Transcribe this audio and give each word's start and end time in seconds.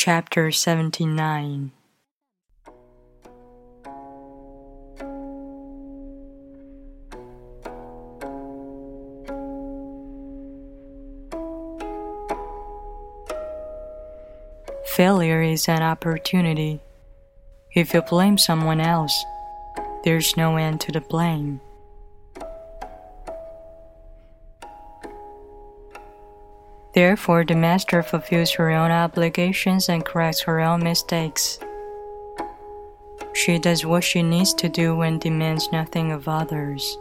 Chapter 0.00 0.52
79 0.52 1.72
Failure 14.86 15.42
is 15.42 15.68
an 15.68 15.82
opportunity. 15.82 16.78
If 17.74 17.92
you 17.92 18.02
blame 18.02 18.38
someone 18.38 18.80
else, 18.80 19.24
there's 20.04 20.36
no 20.36 20.54
end 20.54 20.80
to 20.82 20.92
the 20.92 21.00
blame. 21.00 21.60
Therefore, 26.98 27.44
the 27.44 27.54
master 27.54 28.02
fulfills 28.02 28.50
her 28.54 28.70
own 28.70 28.90
obligations 28.90 29.88
and 29.88 30.04
corrects 30.04 30.42
her 30.42 30.58
own 30.58 30.82
mistakes. 30.82 31.60
She 33.34 33.60
does 33.60 33.86
what 33.86 34.02
she 34.02 34.20
needs 34.20 34.52
to 34.54 34.68
do 34.68 35.02
and 35.02 35.20
demands 35.20 35.70
nothing 35.70 36.10
of 36.10 36.26
others. 36.26 36.98